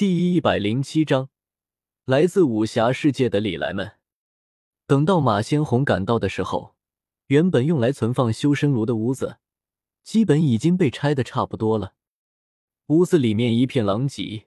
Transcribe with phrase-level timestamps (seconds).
[0.00, 1.28] 第一百零七章，
[2.06, 3.98] 来自武侠世界的李来们。
[4.86, 6.74] 等到马先红赶到的时候，
[7.26, 9.36] 原本用来存放修身炉的屋子，
[10.02, 11.92] 基本已经被拆的差不多了。
[12.86, 14.46] 屋子里面一片狼藉，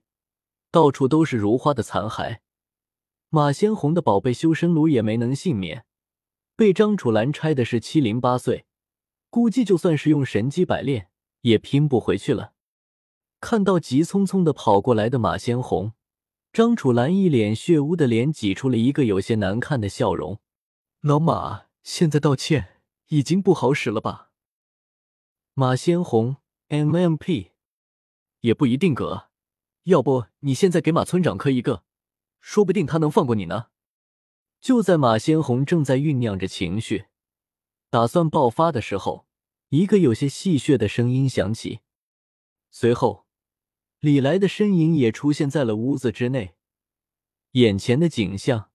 [0.72, 2.40] 到处都是如花的残骸。
[3.30, 5.86] 马先红的宝贝修身炉也没能幸免，
[6.56, 8.66] 被张楚岚拆的是七零八碎，
[9.30, 11.10] 估计就算是用神机百炼，
[11.42, 12.53] 也拼不回去了。
[13.44, 15.92] 看到急匆匆的跑过来的马先红，
[16.54, 20.40] 张楚岚一脸血污的脸挤出了一个有些难看的笑容。
[21.02, 24.32] 老马，现在道歉已经不好使了吧？
[25.56, 26.38] 马先红
[26.70, 27.50] ，MMP，
[28.40, 29.28] 也不一定哥，
[29.84, 31.84] 要不你现在给马村长磕一个，
[32.40, 33.66] 说不定他能放过你呢。
[34.62, 37.08] 就在马先红正在酝酿着情绪，
[37.90, 39.28] 打算爆发的时候，
[39.68, 41.82] 一个有些戏谑的声音响起，
[42.72, 43.23] 随后。
[44.04, 46.56] 李来的身影也出现在了屋子之内，
[47.52, 48.70] 眼前的景象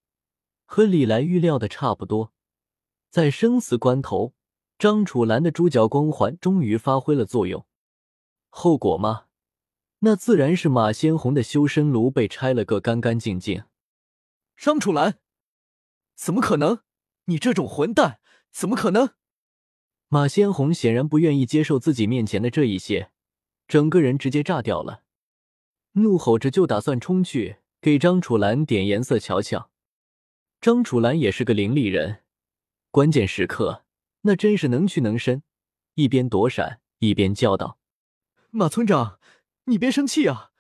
[0.64, 2.32] 和李来预料的差不多。
[3.10, 4.34] 在生死关头，
[4.78, 7.66] 张楚岚的猪脚光环终于发挥了作用。
[8.48, 9.26] 后果吗？
[9.98, 13.64] 那自然是马先红的修身炉被拆了个干干净净。
[14.56, 15.18] 张楚岚，
[16.14, 16.80] 怎么可能？
[17.26, 19.10] 你这种混蛋，怎么可能？
[20.08, 23.10] 马先红显然不愿意接受自己面前的这一些，
[23.66, 25.02] 整个人直接炸掉了。
[25.92, 29.70] 怒吼着就打算冲去给张楚岚点颜色瞧瞧。
[30.60, 32.24] 张楚岚也是个伶俐人，
[32.90, 33.84] 关键时刻
[34.22, 35.42] 那真是能屈能伸，
[35.94, 37.78] 一边躲闪一边叫道
[38.50, 39.20] ：“马村长，
[39.64, 40.50] 你别生气啊，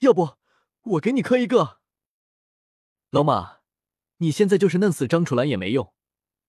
[0.00, 0.36] 要不
[0.82, 1.78] 我给你磕一个。”
[3.10, 3.60] 老马，
[4.18, 5.94] 你现在就是弄死张楚岚也没用，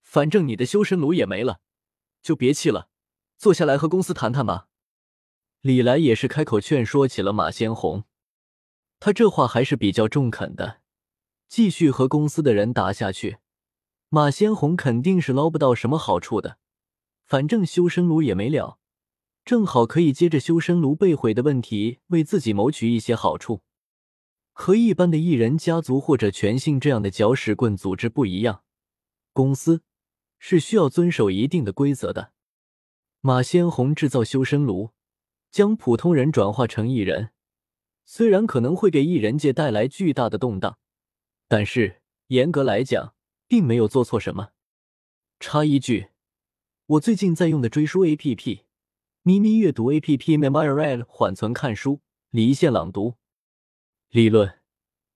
[0.02, 1.60] 反正你的修身炉也没了，
[2.22, 2.90] 就别气了，
[3.38, 4.68] 坐下来和公司谈谈吧。
[5.62, 8.04] 李来也是开口劝说起了马先红。
[9.00, 10.82] 他这话还是比较中肯的，
[11.48, 13.38] 继续和公司的人打下去，
[14.10, 16.58] 马先红肯定是捞不到什么好处的。
[17.24, 18.78] 反正修身炉也没了，
[19.42, 23.62] 正好可以接着修身炉被毁的问题，为自己谋取一些好处。
[24.52, 28.64] 和一般的艺人家族或者全姓这样的搅屎棍组织不一样，
[29.32, 29.82] 公司
[30.38, 32.32] 是需要遵守一定的规则的。
[33.22, 34.90] 马先红制造修身炉，
[35.50, 37.30] 将普通人转化成艺人。
[38.12, 40.80] 虽然可能会给艺人界带来巨大的动荡，
[41.46, 43.14] 但是严格来讲，
[43.46, 44.48] 并没有做错什么。
[45.38, 46.08] 插一句，
[46.86, 48.64] 我最近在用的追书 A P P，
[49.22, 52.00] 咪咪阅读 A P P Memory 缓存看书，
[52.30, 53.14] 离线朗读。
[54.08, 54.58] 理论，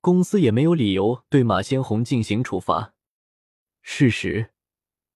[0.01, 2.95] 公司也没有理由对马先红进行处罚。
[3.83, 4.53] 事实，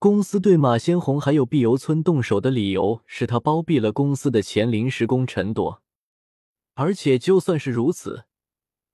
[0.00, 5.81] 公司对马先红还有碧游村动手的理由，是他包庇了公司的前临时工陈铎。
[6.81, 8.27] 而且就算是如此，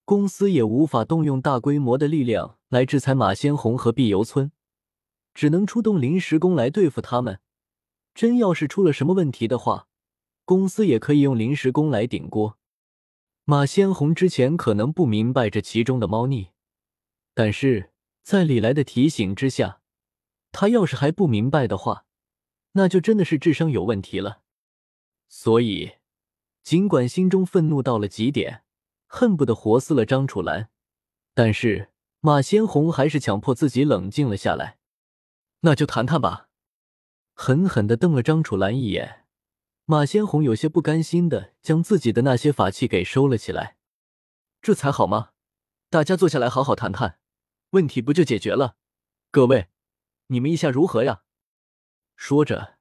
[0.06, 4.50] 公司也无法动用大规模的力量来制裁马先红和碧游村，
[5.34, 7.40] 只能出动临时工来对付他们。
[8.14, 9.86] 真要是出了什么问题的话，
[10.46, 12.56] 公司也可以用临时工来顶锅。
[13.44, 16.52] 马先红之前可能不明白这其中的猫腻，
[17.34, 19.82] 但是在李来的提醒之下，
[20.52, 22.06] 他要是还不明白的话，
[22.72, 24.40] 那就真的是智商有问题了。
[25.28, 25.96] 所以。
[26.64, 28.64] 尽管心中愤怒到了极点，
[29.06, 30.70] 恨不得活撕了张楚岚，
[31.34, 34.78] 但是马先红还是强迫自己冷静了下来。
[35.60, 36.48] 那就谈谈吧，
[37.34, 39.26] 狠狠的瞪了张楚岚一眼。
[39.84, 43.76] 马先红有些不甘心的将自己的那些法器给收了起来。
[44.62, 45.32] 这才好吗？
[45.90, 47.18] 大家坐下来好好谈谈，
[47.70, 48.76] 问题不就解决了？
[49.30, 49.68] 各位，
[50.28, 51.24] 你们意下如何呀？
[52.16, 52.73] 说着。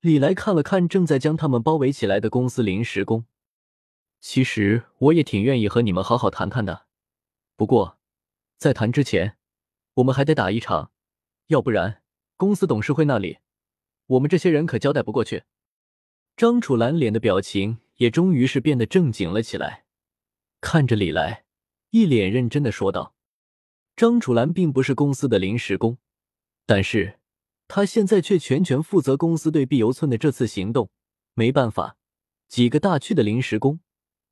[0.00, 3.26] 李来看了看正在将他们包围起来的公司临时工，
[4.20, 6.86] 其实我也挺愿意和你们好好谈谈的。
[7.56, 7.98] 不过，
[8.56, 9.36] 在谈之前，
[9.94, 10.92] 我们还得打一场，
[11.48, 12.02] 要不然
[12.36, 13.38] 公司董事会那里，
[14.06, 15.42] 我们这些人可交代不过去。
[16.36, 19.84] 张楚岚脸的表情也终于是变得正经了起来，
[20.60, 21.44] 看着李来，
[21.90, 23.16] 一脸认真的说道
[23.96, 25.98] ：“张楚岚并不是公司的临时工，
[26.64, 27.17] 但是。”
[27.68, 30.90] 他现在却全权负责公司对碧游村的这次行动，
[31.34, 31.98] 没办法，
[32.48, 33.80] 几个大区的临时工，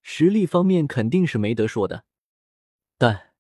[0.02, 2.04] 实力方面肯定是没得说的，
[2.96, 3.34] 但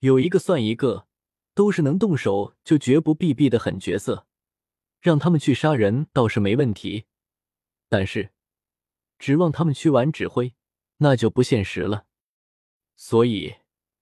[0.00, 1.06] 有一个算一个，
[1.54, 4.26] 都是能动手就绝不避避的狠角色，
[5.00, 7.04] 让他们去杀人倒是没问题，
[7.88, 8.30] 但是
[9.18, 10.54] 指望他们去玩指挥，
[10.98, 12.06] 那就不现实了。
[12.96, 13.54] 所以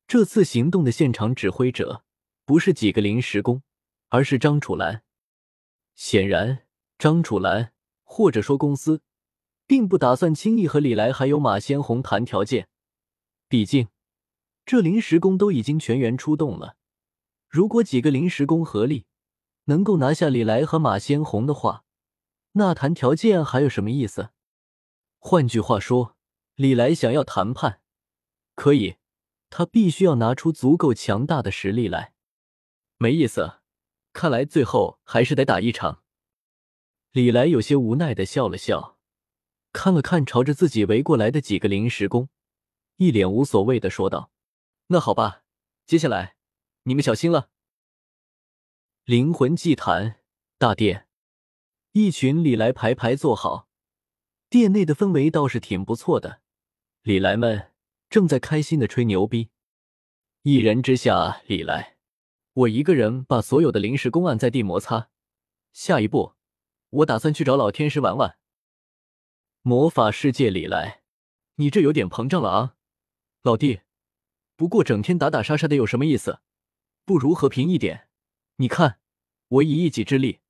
[0.06, 2.04] 这次行动的现场指挥者
[2.46, 3.62] 不是几个临时工，
[4.08, 5.02] 而是张楚岚。
[5.96, 6.66] 显然，
[6.98, 7.72] 张楚岚
[8.04, 9.02] 或者说公司，
[9.66, 12.68] 并不打算轻易和李来还有马先红谈条件。
[13.48, 13.88] 毕竟，
[14.64, 16.76] 这临时工都已经全员出动了，
[17.48, 19.06] 如果几个临时工合力
[19.64, 21.84] 能够拿下李来和马先红的话，
[22.52, 24.30] 那谈条件还有什么意思？
[25.18, 26.16] 换句话说，
[26.54, 27.80] 李来想要谈判，
[28.54, 28.96] 可以，
[29.48, 32.12] 他必须要拿出足够强大的实力来。
[32.98, 33.60] 没意思，
[34.16, 36.02] 看来最后还是得打一场。
[37.12, 38.98] 李来有些无奈的笑了笑，
[39.74, 42.30] 看了看朝着自己围过来的几个临时工，
[42.96, 44.32] 一脸无所谓的说道。
[44.86, 45.42] 那好吧，
[45.84, 46.36] 接下来
[46.84, 47.50] 你们小心了。
[49.04, 50.22] 灵魂祭坛
[50.56, 51.06] 大殿，
[51.92, 53.68] 一群李来排排坐好，
[54.48, 56.40] 殿内的氛围倒是挺不错的。
[57.02, 57.70] 李来们
[58.08, 59.50] 正在开心的吹牛逼。
[60.40, 61.95] 一人之下，李来，
[62.56, 65.10] 我一个人把所有的临时工按在地摩擦。
[65.74, 66.36] 下一步，
[66.88, 68.38] 我打算去找老天师玩玩。
[69.60, 71.02] 魔法世界里来，
[71.56, 72.76] 你这有点膨胀了啊，
[73.42, 73.80] 老弟。
[74.56, 76.40] 不过整天打打杀杀的有什么意思？
[77.04, 78.08] 不如和平一点。
[78.56, 79.00] 你看，
[79.48, 80.40] 我以一己之力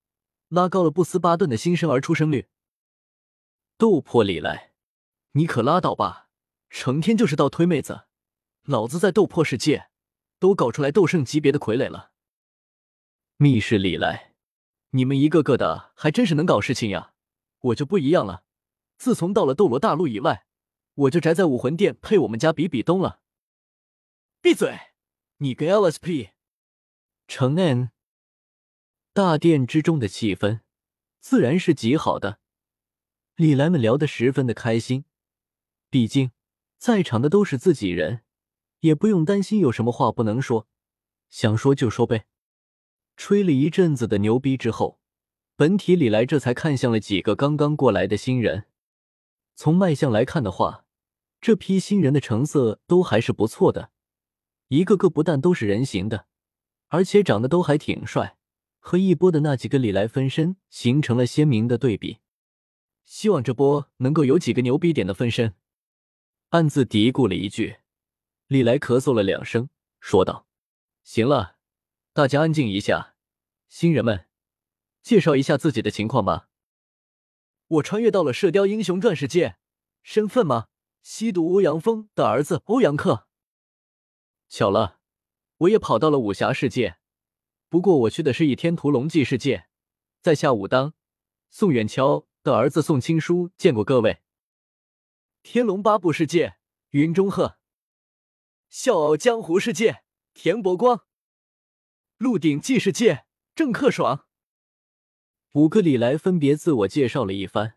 [0.46, 2.46] 拉高了布斯巴顿的新生儿出生率。
[3.76, 4.74] 斗破里来，
[5.32, 6.28] 你可拉倒吧，
[6.70, 8.04] 成天就是倒推妹子。
[8.62, 9.88] 老子在斗破世界
[10.38, 12.12] 都搞出来斗圣级别的傀儡了。
[13.36, 14.34] 密室里来，
[14.90, 17.14] 你们一个个的还真是能搞事情呀！
[17.60, 18.44] 我就不一样了，
[18.96, 20.46] 自从到了斗罗大陆以外，
[20.94, 23.20] 我就宅在武魂殿配我们家比比东了。
[24.40, 24.78] 闭嘴！
[25.38, 26.30] 你个 LSP。
[27.26, 27.90] 承恩。
[29.12, 30.60] 大殿之中的气氛
[31.18, 32.38] 自然是极好的，
[33.34, 35.06] 李来们聊得十分的开心。
[35.90, 36.30] 毕竟
[36.78, 38.22] 在场的都是自己人，
[38.86, 40.66] 也不用担心有什么话不能说，
[41.28, 42.26] 想说就说呗。
[43.16, 44.98] 吹了一阵子的牛逼之后，
[45.56, 48.64] 本体李来这才看向了几个刚刚过来的新人。
[49.54, 50.84] 从卖相来看的话，
[51.40, 53.90] 这批新人的成色都还是不错的。
[54.68, 56.26] 一个个不但都是人形的，
[56.88, 58.36] 而且长得都还挺帅，
[58.78, 62.18] 和一波的那几个李来分身形成了鲜明的对比。
[63.04, 65.54] 希望这波能够有几个牛逼点的分身。
[66.50, 67.76] 暗自嘀咕了一句，
[68.48, 70.46] 李来咳嗽了两声，说道
[71.02, 71.56] ：“行了，
[72.12, 73.16] 大家安静一下，
[73.68, 74.28] 新人们，
[75.02, 76.48] 介绍一下自己的情况吧。
[77.66, 79.56] 我穿越到了《射雕英雄传》世界，
[80.04, 80.68] 身份吗？
[81.02, 83.26] 吸毒欧阳锋的儿子欧阳克。”
[84.48, 85.00] 巧了，
[85.58, 86.98] 我也跑到了武侠世界，
[87.68, 89.66] 不过我去的是《倚天屠龙记》世界，
[90.20, 90.94] 在下武当，
[91.50, 94.12] 宋远桥的儿子宋青书见过各位。
[95.42, 96.58] 《天龙八部》世界，
[96.90, 97.44] 云中鹤；
[98.68, 100.02] 《笑傲江湖》世界，
[100.34, 100.96] 田伯光；
[102.18, 103.24] 《鹿鼎记》世界，
[103.54, 104.26] 郑克爽。
[105.52, 107.76] 五个李来分别自我介绍了一番，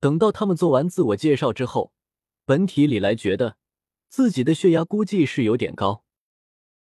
[0.00, 1.92] 等到他们做完自我介绍之后，
[2.44, 3.58] 本体李来觉得。
[4.08, 6.03] 自己的血压估计是有点高。